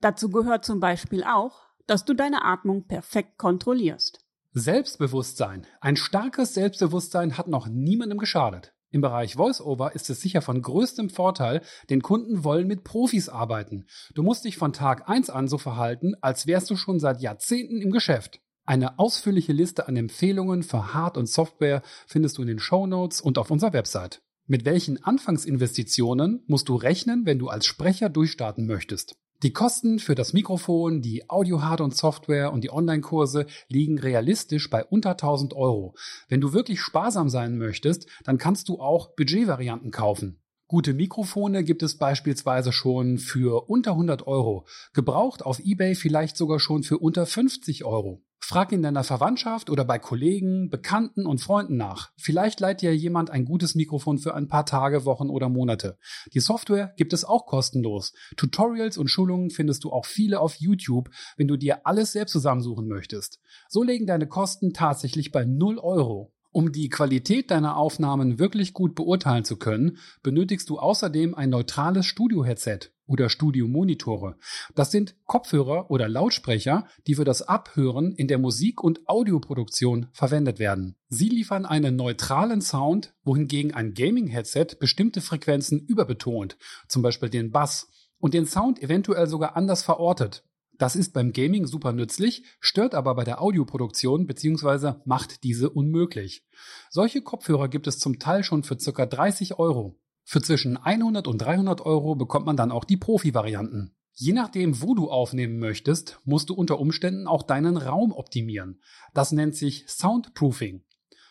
Dazu 0.00 0.30
gehört 0.30 0.64
zum 0.64 0.78
Beispiel 0.78 1.24
auch, 1.24 1.62
dass 1.88 2.04
du 2.04 2.14
deine 2.14 2.44
Atmung 2.44 2.86
perfekt 2.86 3.38
kontrollierst. 3.38 4.20
Selbstbewusstsein. 4.52 5.66
Ein 5.80 5.96
starkes 5.96 6.54
Selbstbewusstsein 6.54 7.36
hat 7.36 7.48
noch 7.48 7.66
niemandem 7.66 8.18
geschadet. 8.18 8.72
Im 8.90 9.00
Bereich 9.00 9.36
VoiceOver 9.36 9.96
ist 9.96 10.08
es 10.08 10.20
sicher 10.20 10.40
von 10.40 10.62
größtem 10.62 11.10
Vorteil, 11.10 11.62
denn 11.90 12.02
Kunden 12.02 12.44
wollen 12.44 12.68
mit 12.68 12.84
Profis 12.84 13.28
arbeiten. 13.28 13.84
Du 14.14 14.22
musst 14.22 14.44
dich 14.44 14.56
von 14.56 14.72
Tag 14.72 15.08
1 15.08 15.28
an 15.28 15.48
so 15.48 15.58
verhalten, 15.58 16.14
als 16.20 16.46
wärst 16.46 16.70
du 16.70 16.76
schon 16.76 17.00
seit 17.00 17.20
Jahrzehnten 17.20 17.82
im 17.82 17.90
Geschäft. 17.90 18.40
Eine 18.64 19.00
ausführliche 19.00 19.52
Liste 19.52 19.88
an 19.88 19.96
Empfehlungen 19.96 20.62
für 20.62 20.94
Hard- 20.94 21.16
und 21.16 21.28
Software 21.28 21.82
findest 22.06 22.38
du 22.38 22.42
in 22.42 22.48
den 22.48 22.60
Show 22.60 22.86
Notes 22.86 23.20
und 23.20 23.36
auf 23.36 23.50
unserer 23.50 23.72
Website. 23.72 24.22
Mit 24.46 24.64
welchen 24.64 25.02
Anfangsinvestitionen 25.02 26.44
musst 26.46 26.68
du 26.68 26.76
rechnen, 26.76 27.26
wenn 27.26 27.40
du 27.40 27.48
als 27.48 27.66
Sprecher 27.66 28.08
durchstarten 28.08 28.66
möchtest? 28.66 29.16
Die 29.42 29.52
Kosten 29.52 29.98
für 29.98 30.14
das 30.14 30.32
Mikrofon, 30.32 31.02
die 31.02 31.28
Audio-Hard- 31.28 31.80
und 31.80 31.96
Software 31.96 32.52
und 32.52 32.62
die 32.62 32.72
Online-Kurse 32.72 33.46
liegen 33.66 33.98
realistisch 33.98 34.70
bei 34.70 34.84
unter 34.84 35.10
1000 35.10 35.54
Euro. 35.54 35.96
Wenn 36.28 36.40
du 36.40 36.52
wirklich 36.52 36.80
sparsam 36.80 37.28
sein 37.28 37.58
möchtest, 37.58 38.06
dann 38.22 38.38
kannst 38.38 38.68
du 38.68 38.78
auch 38.78 39.16
Budgetvarianten 39.16 39.90
kaufen. 39.90 40.40
Gute 40.68 40.94
Mikrofone 40.94 41.64
gibt 41.64 41.82
es 41.82 41.98
beispielsweise 41.98 42.70
schon 42.70 43.18
für 43.18 43.68
unter 43.68 43.90
100 43.92 44.28
Euro, 44.28 44.66
gebraucht 44.92 45.44
auf 45.44 45.58
eBay 45.58 45.96
vielleicht 45.96 46.36
sogar 46.36 46.60
schon 46.60 46.84
für 46.84 46.98
unter 46.98 47.26
50 47.26 47.84
Euro. 47.84 48.22
Frag 48.44 48.72
in 48.72 48.82
deiner 48.82 49.04
Verwandtschaft 49.04 49.70
oder 49.70 49.84
bei 49.84 50.00
Kollegen, 50.00 50.68
Bekannten 50.68 51.26
und 51.26 51.40
Freunden 51.40 51.76
nach. 51.76 52.10
Vielleicht 52.16 52.58
leiht 52.58 52.82
dir 52.82 52.94
jemand 52.94 53.30
ein 53.30 53.44
gutes 53.44 53.76
Mikrofon 53.76 54.18
für 54.18 54.34
ein 54.34 54.48
paar 54.48 54.66
Tage, 54.66 55.04
Wochen 55.04 55.30
oder 55.30 55.48
Monate. 55.48 55.96
Die 56.34 56.40
Software 56.40 56.92
gibt 56.96 57.12
es 57.12 57.24
auch 57.24 57.46
kostenlos. 57.46 58.12
Tutorials 58.36 58.98
und 58.98 59.06
Schulungen 59.06 59.50
findest 59.50 59.84
du 59.84 59.92
auch 59.92 60.06
viele 60.06 60.40
auf 60.40 60.56
YouTube, 60.56 61.08
wenn 61.36 61.46
du 61.46 61.56
dir 61.56 61.86
alles 61.86 62.10
selbst 62.10 62.32
zusammensuchen 62.32 62.88
möchtest. 62.88 63.38
So 63.68 63.84
legen 63.84 64.08
deine 64.08 64.26
Kosten 64.26 64.72
tatsächlich 64.72 65.30
bei 65.30 65.44
0 65.44 65.78
Euro. 65.78 66.34
Um 66.50 66.72
die 66.72 66.88
Qualität 66.88 67.50
deiner 67.52 67.76
Aufnahmen 67.76 68.40
wirklich 68.40 68.74
gut 68.74 68.96
beurteilen 68.96 69.44
zu 69.44 69.56
können, 69.56 69.98
benötigst 70.24 70.68
du 70.68 70.80
außerdem 70.80 71.36
ein 71.36 71.48
neutrales 71.48 72.06
Studio-Headset 72.06 72.90
oder 73.12 73.28
Studiomonitore. 73.28 74.36
Das 74.74 74.90
sind 74.90 75.14
Kopfhörer 75.26 75.90
oder 75.90 76.08
Lautsprecher, 76.08 76.86
die 77.06 77.14
für 77.14 77.24
das 77.24 77.42
Abhören 77.42 78.12
in 78.12 78.26
der 78.26 78.38
Musik- 78.38 78.82
und 78.82 79.06
Audioproduktion 79.06 80.06
verwendet 80.12 80.58
werden. 80.58 80.96
Sie 81.10 81.28
liefern 81.28 81.66
einen 81.66 81.94
neutralen 81.94 82.62
Sound, 82.62 83.14
wohingegen 83.22 83.74
ein 83.74 83.92
Gaming-Headset 83.92 84.78
bestimmte 84.80 85.20
Frequenzen 85.20 85.78
überbetont, 85.78 86.56
zum 86.88 87.02
Beispiel 87.02 87.28
den 87.28 87.52
Bass, 87.52 87.88
und 88.18 88.32
den 88.32 88.46
Sound 88.46 88.82
eventuell 88.82 89.26
sogar 89.26 89.56
anders 89.56 89.82
verortet. 89.82 90.44
Das 90.78 90.96
ist 90.96 91.12
beim 91.12 91.32
Gaming 91.32 91.66
super 91.66 91.92
nützlich, 91.92 92.44
stört 92.58 92.94
aber 92.94 93.14
bei 93.14 93.24
der 93.24 93.42
Audioproduktion 93.42 94.26
bzw. 94.26 94.94
macht 95.04 95.44
diese 95.44 95.68
unmöglich. 95.68 96.46
Solche 96.88 97.20
Kopfhörer 97.20 97.68
gibt 97.68 97.86
es 97.86 97.98
zum 97.98 98.18
Teil 98.18 98.42
schon 98.42 98.62
für 98.62 98.76
ca. 98.76 99.04
30 99.04 99.58
Euro. 99.58 100.01
Für 100.24 100.40
zwischen 100.40 100.76
100 100.76 101.26
und 101.26 101.38
300 101.38 101.80
Euro 101.80 102.14
bekommt 102.14 102.46
man 102.46 102.56
dann 102.56 102.72
auch 102.72 102.84
die 102.84 102.96
Profi-Varianten. 102.96 103.94
Je 104.14 104.32
nachdem, 104.32 104.82
wo 104.82 104.94
du 104.94 105.10
aufnehmen 105.10 105.58
möchtest, 105.58 106.20
musst 106.24 106.50
du 106.50 106.54
unter 106.54 106.78
Umständen 106.78 107.26
auch 107.26 107.42
deinen 107.42 107.76
Raum 107.76 108.12
optimieren. 108.12 108.80
Das 109.14 109.32
nennt 109.32 109.56
sich 109.56 109.86
Soundproofing. 109.88 110.84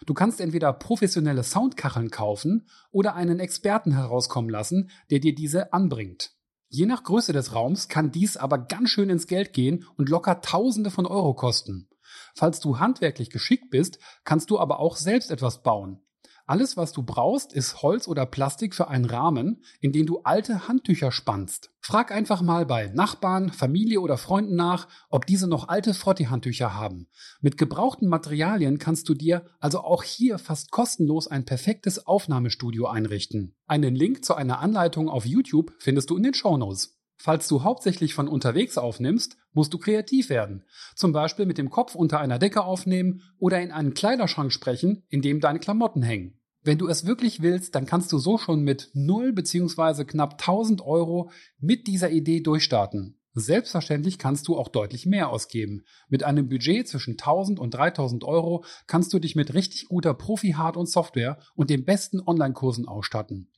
Du 0.06 0.16
kannst 0.16 0.42
entweder 0.42 0.74
professionelle 0.74 1.44
Soundkacheln 1.44 2.10
kaufen 2.10 2.68
oder 2.90 3.14
einen 3.14 3.40
Experten 3.40 3.92
herauskommen 3.92 4.50
lassen, 4.50 4.90
der 5.12 5.20
dir 5.20 5.36
diese 5.36 5.74
anbringt. 5.74 6.32
Je 6.70 6.88
nach 6.88 7.04
Größe 7.04 7.34
des 7.34 7.54
Raums 7.54 7.88
kann 7.88 8.12
dies 8.12 8.38
aber 8.38 8.58
ganz 8.58 8.90
schön 8.90 9.10
ins 9.10 9.28
Geld 9.28 9.54
gehen 9.54 9.86
und 9.98 10.10
locker 10.10 10.42
Tausende 10.42 10.90
von 10.90 11.06
Euro 11.06 11.36
kosten. 11.36 11.90
Falls 12.34 12.60
du 12.60 12.80
handwerklich 12.80 13.30
geschickt 13.30 13.70
bist, 13.70 14.00
kannst 14.24 14.50
du 14.50 14.58
aber 14.58 14.80
auch 14.80 14.96
selbst 14.96 15.32
etwas 15.32 15.62
bauen. 15.62 16.02
Alles, 16.48 16.78
was 16.78 16.92
du 16.92 17.04
brauchst, 17.04 17.54
ist 17.54 17.82
Holz 17.82 18.08
oder 18.08 18.26
Plastik 18.26 18.76
für 18.76 18.88
einen 18.88 19.06
Rahmen, 19.06 19.62
in 19.80 19.92
den 19.92 20.06
du 20.06 20.22
alte 20.24 20.68
Handtücher 20.68 21.12
spannst. 21.12 21.72
Frag 21.80 22.12
einfach 22.12 22.42
mal 22.42 22.66
bei 22.66 22.88
Nachbarn, 22.90 23.52
Familie 23.52 24.02
oder 24.02 24.18
Freunden 24.18 24.56
nach, 24.56 24.88
ob 25.10 25.26
diese 25.26 25.48
noch 25.48 25.68
alte 25.68 25.94
Frotti-Handtücher 25.94 26.76
haben. 26.76 27.08
Mit 27.42 27.58
gebrauchten 27.58 28.08
Materialien 28.08 28.78
kannst 28.78 29.10
du 29.10 29.14
dir 29.14 29.46
also 29.60 29.80
auch 29.82 30.04
hier 30.04 30.38
fast 30.38 30.72
kostenlos 30.72 31.28
ein 31.28 31.46
perfektes 31.46 32.06
Aufnahmestudio 32.06 32.88
einrichten. 32.88 33.56
Einen 33.66 33.96
Link 33.96 34.24
zu 34.24 34.36
einer 34.36 34.60
Anleitung 34.60 35.10
auf 35.10 35.26
YouTube 35.26 35.74
findest 35.80 36.10
du 36.10 36.18
in 36.18 36.24
den 36.24 36.34
Shownotes. 36.34 37.01
Falls 37.24 37.48
du 37.48 37.62
hauptsächlich 37.62 38.16
von 38.16 38.28
unterwegs 38.28 38.80
aufnimmst, 38.80 39.38
musst 39.54 39.72
du 39.76 39.78
kreativ 39.78 40.32
werden. 40.32 40.64
Zum 40.96 41.12
Beispiel 41.12 41.46
mit 41.46 41.60
dem 41.60 41.70
Kopf 41.70 41.94
unter 41.94 42.20
einer 42.20 42.40
Decke 42.40 42.64
aufnehmen 42.64 43.22
oder 43.38 43.62
in 43.62 43.72
einen 43.72 43.94
Kleiderschrank 43.94 44.52
sprechen, 44.52 45.04
in 45.08 45.22
dem 45.22 45.40
deine 45.40 45.60
Klamotten 45.60 46.02
hängen. 46.02 46.40
Wenn 46.64 46.80
du 46.80 46.88
es 46.88 47.06
wirklich 47.06 47.44
willst, 47.44 47.76
dann 47.76 47.86
kannst 47.86 48.12
du 48.12 48.18
so 48.18 48.40
schon 48.40 48.64
mit 48.64 48.90
0 48.96 49.34
bzw. 49.34 50.04
knapp 50.06 50.42
1000 50.42 50.82
Euro 50.82 51.30
mit 51.60 51.86
dieser 51.86 52.10
Idee 52.10 52.40
durchstarten. 52.40 53.20
Selbstverständlich 53.36 54.18
kannst 54.18 54.48
du 54.48 54.58
auch 54.58 54.70
deutlich 54.70 55.06
mehr 55.06 55.30
ausgeben. 55.30 55.84
Mit 56.10 56.24
einem 56.24 56.50
Budget 56.50 56.88
zwischen 56.88 57.20
1000 57.20 57.60
und 57.60 57.76
3000 57.76 58.24
Euro 58.24 58.66
kannst 58.88 59.14
du 59.14 59.20
dich 59.20 59.36
mit 59.36 59.54
richtig 59.54 59.90
guter 59.90 60.16
Profi-Hard- 60.16 60.76
und 60.76 60.90
Software 60.90 61.38
und 61.54 61.70
den 61.70 61.86
besten 61.86 62.20
Online-Kursen 62.20 62.88
ausstatten. 62.88 63.52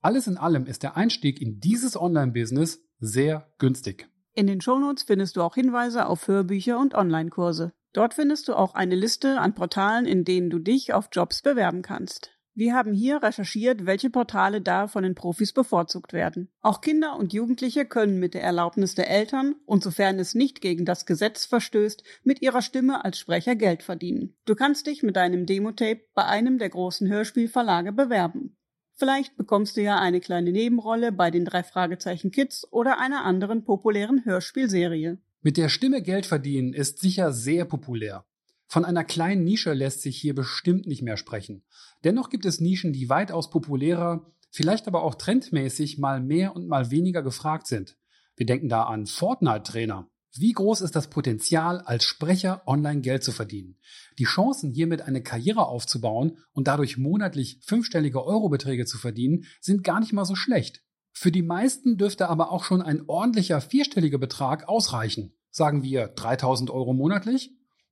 Alles 0.00 0.26
in 0.26 0.36
allem 0.36 0.66
ist 0.66 0.82
der 0.82 0.96
Einstieg 0.96 1.40
in 1.40 1.60
dieses 1.60 2.00
Online-Business 2.00 2.82
sehr 2.98 3.52
günstig. 3.58 4.08
In 4.34 4.46
den 4.46 4.60
Shownotes 4.60 5.04
findest 5.04 5.36
du 5.36 5.42
auch 5.42 5.54
Hinweise 5.54 6.06
auf 6.06 6.28
Hörbücher 6.28 6.78
und 6.78 6.94
Online-Kurse. 6.94 7.72
Dort 7.92 8.14
findest 8.14 8.48
du 8.48 8.54
auch 8.54 8.74
eine 8.74 8.94
Liste 8.94 9.40
an 9.40 9.54
Portalen, 9.54 10.06
in 10.06 10.24
denen 10.24 10.50
du 10.50 10.58
dich 10.58 10.92
auf 10.92 11.08
Jobs 11.12 11.42
bewerben 11.42 11.82
kannst. 11.82 12.30
Wir 12.54 12.74
haben 12.74 12.92
hier 12.92 13.22
recherchiert, 13.22 13.86
welche 13.86 14.10
Portale 14.10 14.60
da 14.60 14.88
von 14.88 15.02
den 15.02 15.14
Profis 15.14 15.52
bevorzugt 15.52 16.12
werden. 16.12 16.50
Auch 16.60 16.80
Kinder 16.80 17.16
und 17.16 17.32
Jugendliche 17.32 17.86
können 17.86 18.18
mit 18.18 18.34
der 18.34 18.42
Erlaubnis 18.42 18.94
der 18.94 19.08
Eltern 19.08 19.54
und 19.66 19.82
sofern 19.82 20.18
es 20.18 20.34
nicht 20.34 20.60
gegen 20.60 20.84
das 20.84 21.06
Gesetz 21.06 21.46
verstößt, 21.46 22.02
mit 22.22 22.42
ihrer 22.42 22.60
Stimme 22.60 23.04
als 23.04 23.18
Sprecher 23.18 23.54
Geld 23.54 23.82
verdienen. 23.82 24.36
Du 24.46 24.54
kannst 24.54 24.86
dich 24.86 25.02
mit 25.02 25.16
deinem 25.16 25.46
Demotape 25.46 26.02
bei 26.14 26.24
einem 26.24 26.58
der 26.58 26.70
großen 26.70 27.08
Hörspielverlage 27.08 27.92
bewerben. 27.92 28.56
Vielleicht 29.00 29.38
bekommst 29.38 29.78
du 29.78 29.80
ja 29.80 29.98
eine 29.98 30.20
kleine 30.20 30.52
Nebenrolle 30.52 31.10
bei 31.10 31.30
den 31.30 31.46
drei 31.46 31.62
Fragezeichen 31.62 32.30
Kids 32.30 32.70
oder 32.70 33.00
einer 33.00 33.24
anderen 33.24 33.64
populären 33.64 34.26
Hörspielserie. 34.26 35.16
Mit 35.40 35.56
der 35.56 35.70
Stimme 35.70 36.02
Geld 36.02 36.26
verdienen 36.26 36.74
ist 36.74 36.98
sicher 36.98 37.32
sehr 37.32 37.64
populär. 37.64 38.26
Von 38.66 38.84
einer 38.84 39.02
kleinen 39.04 39.42
Nische 39.42 39.72
lässt 39.72 40.02
sich 40.02 40.18
hier 40.18 40.34
bestimmt 40.34 40.86
nicht 40.86 41.00
mehr 41.00 41.16
sprechen. 41.16 41.62
Dennoch 42.04 42.28
gibt 42.28 42.44
es 42.44 42.60
Nischen, 42.60 42.92
die 42.92 43.08
weitaus 43.08 43.48
populärer, 43.48 44.30
vielleicht 44.50 44.86
aber 44.86 45.02
auch 45.02 45.14
trendmäßig 45.14 45.96
mal 45.96 46.20
mehr 46.20 46.54
und 46.54 46.68
mal 46.68 46.90
weniger 46.90 47.22
gefragt 47.22 47.68
sind. 47.68 47.96
Wir 48.36 48.44
denken 48.44 48.68
da 48.68 48.82
an 48.82 49.06
Fortnite-Trainer. 49.06 50.10
Wie 50.36 50.52
groß 50.52 50.82
ist 50.82 50.94
das 50.94 51.10
Potenzial, 51.10 51.80
als 51.80 52.04
Sprecher 52.04 52.62
online 52.66 53.00
Geld 53.00 53.24
zu 53.24 53.32
verdienen? 53.32 53.76
Die 54.18 54.24
Chancen, 54.24 54.70
hiermit 54.70 55.02
eine 55.02 55.22
Karriere 55.22 55.66
aufzubauen 55.66 56.38
und 56.52 56.68
dadurch 56.68 56.98
monatlich 56.98 57.60
fünfstellige 57.64 58.24
Eurobeträge 58.24 58.86
zu 58.86 58.96
verdienen, 58.96 59.44
sind 59.60 59.82
gar 59.82 59.98
nicht 59.98 60.12
mal 60.12 60.24
so 60.24 60.36
schlecht. 60.36 60.82
Für 61.12 61.32
die 61.32 61.42
meisten 61.42 61.96
dürfte 61.96 62.28
aber 62.28 62.52
auch 62.52 62.62
schon 62.62 62.80
ein 62.80 63.08
ordentlicher 63.08 63.60
vierstelliger 63.60 64.18
Betrag 64.18 64.68
ausreichen. 64.68 65.34
Sagen 65.50 65.82
wir 65.82 66.06
3000 66.06 66.70
Euro 66.70 66.92
monatlich? 66.92 67.50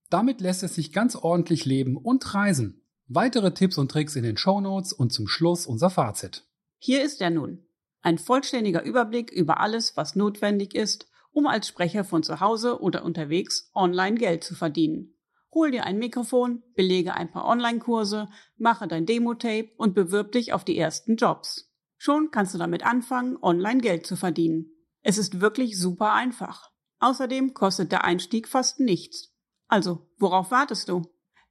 Damit 0.09 0.41
lässt 0.41 0.63
es 0.63 0.77
sich 0.77 0.93
ganz 0.93 1.17
ordentlich 1.17 1.65
leben 1.65 1.97
und 1.97 2.35
reisen. 2.35 2.83
Weitere 3.09 3.53
Tipps 3.53 3.79
und 3.79 3.91
Tricks 3.91 4.15
in 4.15 4.23
den 4.23 4.37
Show 4.37 4.61
Notes 4.61 4.93
und 4.93 5.13
zum 5.13 5.27
Schluss 5.27 5.67
unser 5.67 5.91
Fazit. 5.91 6.45
Hier 6.79 7.03
ist 7.03 7.21
er 7.21 7.31
nun. 7.31 7.67
Ein 8.01 8.19
vollständiger 8.19 8.85
Überblick 8.85 9.33
über 9.33 9.61
alles, 9.61 9.97
was 9.97 10.15
notwendig 10.15 10.75
ist, 10.75 11.09
um 11.39 11.47
als 11.47 11.69
Sprecher 11.69 12.03
von 12.03 12.25
zu 12.25 12.41
Hause 12.41 12.83
oder 12.83 13.05
unterwegs 13.05 13.71
online 13.73 14.17
Geld 14.17 14.43
zu 14.43 14.57
verdienen. 14.57 15.15
Hol 15.55 15.71
dir 15.71 15.85
ein 15.85 15.97
Mikrofon, 15.97 16.65
belege 16.75 17.15
ein 17.15 17.31
paar 17.31 17.47
Online-Kurse, 17.47 18.29
mache 18.57 18.89
dein 18.89 19.07
Demo-Tape 19.07 19.69
und 19.77 19.95
bewirb 19.95 20.33
dich 20.33 20.53
auf 20.53 20.65
die 20.65 20.77
ersten 20.77 21.15
Jobs. 21.15 21.73
Schon 21.97 22.33
kannst 22.33 22.55
du 22.55 22.59
damit 22.59 22.85
anfangen, 22.85 23.39
online 23.41 23.81
Geld 23.81 24.05
zu 24.05 24.17
verdienen. 24.17 24.73
Es 25.03 25.17
ist 25.17 25.41
wirklich 25.41 25.79
super 25.79 26.13
einfach. 26.13 26.73
Außerdem 26.99 27.55
kostet 27.55 27.93
der 27.93 28.03
Einstieg 28.03 28.49
fast 28.49 28.81
nichts. 28.81 29.33
Also, 29.69 30.09
worauf 30.19 30.51
wartest 30.51 30.89
du? 30.89 31.03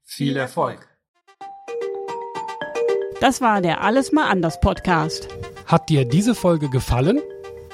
Viel 0.03 0.36
Erfolg! 0.36 0.86
Das 3.22 3.39
war 3.39 3.62
der 3.62 3.82
Alles 3.82 4.12
mal 4.12 4.29
anders 4.29 4.60
Podcast. 4.60 5.29
Hat 5.65 5.88
dir 5.88 6.03
diese 6.03 6.36
Folge 6.36 6.70
gefallen? 6.70 7.22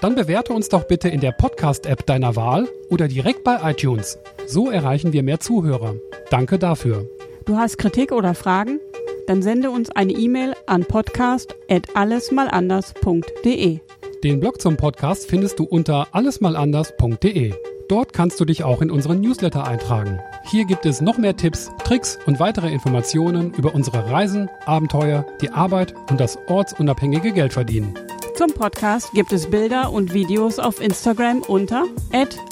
Dann 0.04 0.14
bewerte 0.16 0.52
uns 0.52 0.68
doch 0.68 0.84
bitte 0.84 1.08
in 1.08 1.22
der 1.22 1.32
Podcast-App 1.32 2.06
deiner 2.06 2.36
Wahl 2.36 2.68
oder 2.90 3.08
direkt 3.08 3.46
bei 3.46 3.72
iTunes. 3.72 4.20
So 4.46 4.70
erreichen 4.70 5.14
wir 5.14 5.24
mehr 5.24 5.40
Zuhörer. 5.40 5.96
Danke 6.30 6.60
dafür. 6.60 7.08
Du 7.46 7.56
hast 7.56 7.78
Kritik 7.78 8.12
oder 8.12 8.36
Fragen? 8.36 8.82
Dann 9.28 9.42
sende 9.42 9.72
uns 9.72 9.90
eine 9.92 10.12
E-Mail 10.12 10.56
an 10.66 10.84
podcast@allesmalanders.de. 10.84 13.80
Den 14.26 14.40
Blog 14.42 14.62
zum 14.62 14.76
Podcast 14.76 15.30
findest 15.30 15.60
du 15.60 15.64
unter 15.64 16.10
allesmalanders.de. 16.12 17.54
Dort 17.88 18.12
kannst 18.12 18.42
du 18.42 18.46
dich 18.46 18.66
auch 18.66 18.82
in 18.82 18.92
unseren 18.92 19.22
Newsletter 19.22 19.66
eintragen. 19.66 20.20
Hier 20.44 20.66
gibt 20.66 20.86
es 20.86 21.00
noch 21.00 21.18
mehr 21.18 21.38
Tipps, 21.38 21.72
Tricks 21.86 22.20
und 22.26 22.42
weitere 22.42 22.74
Informationen 22.74 23.54
über 23.54 23.74
unsere 23.74 24.12
Reisen, 24.12 24.50
Abenteuer, 24.66 25.26
die 25.40 25.52
Arbeit 25.52 25.94
und 26.12 26.20
das 26.20 26.38
ortsunabhängige 26.50 27.32
Geldverdienen. 27.32 27.98
Zum 28.36 28.54
Podcast 28.54 29.12
gibt 29.14 29.32
es 29.32 29.50
Bilder 29.50 29.92
und 29.92 30.14
Videos 30.14 30.58
auf 30.58 30.82
Instagram 30.82 31.44
unter 31.44 31.86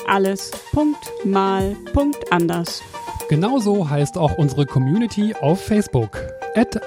alles.mal.anders. 0.07 2.81
Genauso 3.29 3.89
heißt 3.89 4.17
auch 4.17 4.37
unsere 4.37 4.65
Community 4.65 5.33
auf 5.41 5.63
Facebook 5.63 6.17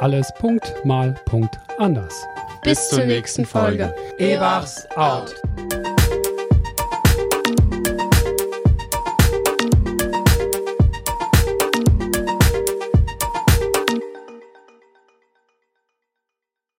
alles.mal.anders. 0.01 2.27
Bis 2.63 2.89
zur 2.89 3.05
nächsten 3.05 3.45
Folge. 3.45 3.95
Ewachs 4.19 4.87
out. 4.97 5.35